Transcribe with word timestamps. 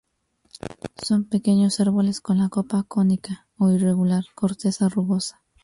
Son 0.97 1.25
pequeños 1.25 1.79
árboles 1.79 2.21
con 2.21 2.39
la 2.39 2.49
copa 2.49 2.81
cónica 2.87 3.47
o 3.59 3.69
irregular, 3.69 4.23
corteza 4.33 4.89
rugosa. 4.89 5.43